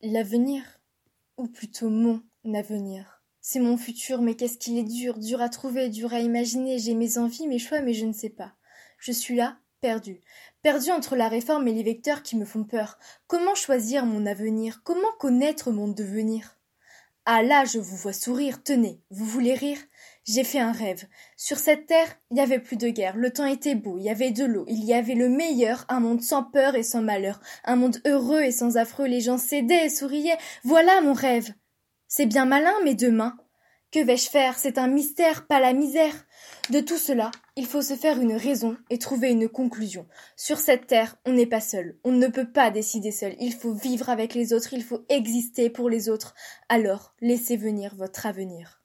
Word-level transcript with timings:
L'avenir 0.00 0.62
Ou 1.38 1.48
plutôt 1.48 1.90
mon 1.90 2.22
avenir 2.54 3.20
C'est 3.40 3.58
mon 3.58 3.76
futur, 3.76 4.22
mais 4.22 4.36
qu'est-ce 4.36 4.56
qu'il 4.56 4.78
est 4.78 4.84
dur, 4.84 5.18
dur 5.18 5.42
à 5.42 5.48
trouver, 5.48 5.88
dur 5.88 6.14
à 6.14 6.20
imaginer. 6.20 6.78
J'ai 6.78 6.94
mes 6.94 7.18
envies, 7.18 7.48
mes 7.48 7.58
choix, 7.58 7.80
mais 7.80 7.94
je 7.94 8.06
ne 8.06 8.12
sais 8.12 8.30
pas. 8.30 8.54
Je 9.00 9.10
suis 9.10 9.34
là, 9.34 9.58
perdu. 9.80 10.20
Perdu 10.62 10.92
entre 10.92 11.16
la 11.16 11.28
réforme 11.28 11.66
et 11.66 11.72
les 11.72 11.82
vecteurs 11.82 12.22
qui 12.22 12.36
me 12.36 12.44
font 12.44 12.62
peur. 12.62 12.96
Comment 13.26 13.56
choisir 13.56 14.06
mon 14.06 14.24
avenir? 14.24 14.84
Comment 14.84 15.10
connaître 15.18 15.72
mon 15.72 15.88
devenir? 15.88 16.60
Ah 17.24 17.42
là, 17.42 17.64
je 17.64 17.80
vous 17.80 17.96
vois 17.96 18.12
sourire, 18.12 18.62
tenez, 18.62 19.02
vous 19.10 19.26
voulez 19.26 19.54
rire? 19.54 19.80
J'ai 20.28 20.44
fait 20.44 20.58
un 20.58 20.72
rêve. 20.72 21.06
Sur 21.38 21.56
cette 21.56 21.86
terre, 21.86 22.14
il 22.30 22.36
y 22.36 22.40
avait 22.40 22.58
plus 22.58 22.76
de 22.76 22.90
guerre, 22.90 23.16
le 23.16 23.32
temps 23.32 23.46
était 23.46 23.74
beau, 23.74 23.96
il 23.96 24.04
y 24.04 24.10
avait 24.10 24.30
de 24.30 24.44
l'eau, 24.44 24.66
il 24.68 24.84
y 24.84 24.92
avait 24.92 25.14
le 25.14 25.30
meilleur, 25.30 25.86
un 25.88 26.00
monde 26.00 26.20
sans 26.20 26.42
peur 26.42 26.74
et 26.74 26.82
sans 26.82 27.00
malheur, 27.00 27.40
un 27.64 27.76
monde 27.76 28.02
heureux 28.06 28.42
et 28.42 28.50
sans 28.50 28.76
affreux, 28.76 29.06
les 29.06 29.22
gens 29.22 29.38
cédaient 29.38 29.86
et 29.86 29.88
souriaient. 29.88 30.36
Voilà 30.64 31.00
mon 31.00 31.14
rêve. 31.14 31.54
C'est 32.08 32.26
bien 32.26 32.44
malin, 32.44 32.74
mais 32.84 32.94
demain, 32.94 33.38
que 33.90 34.00
vais-je 34.00 34.28
faire? 34.28 34.58
C'est 34.58 34.76
un 34.76 34.86
mystère, 34.86 35.46
pas 35.46 35.60
la 35.60 35.72
misère. 35.72 36.26
De 36.68 36.80
tout 36.80 36.98
cela, 36.98 37.30
il 37.56 37.64
faut 37.64 37.80
se 37.80 37.94
faire 37.94 38.20
une 38.20 38.36
raison 38.36 38.76
et 38.90 38.98
trouver 38.98 39.30
une 39.30 39.48
conclusion. 39.48 40.06
Sur 40.36 40.58
cette 40.58 40.88
terre, 40.88 41.16
on 41.24 41.32
n'est 41.32 41.46
pas 41.46 41.62
seul. 41.62 41.96
On 42.04 42.12
ne 42.12 42.26
peut 42.26 42.52
pas 42.52 42.70
décider 42.70 43.12
seul. 43.12 43.34
Il 43.40 43.54
faut 43.54 43.72
vivre 43.72 44.10
avec 44.10 44.34
les 44.34 44.52
autres, 44.52 44.74
il 44.74 44.84
faut 44.84 45.06
exister 45.08 45.70
pour 45.70 45.88
les 45.88 46.10
autres. 46.10 46.34
Alors, 46.68 47.14
laissez 47.22 47.56
venir 47.56 47.94
votre 47.96 48.26
avenir. 48.26 48.82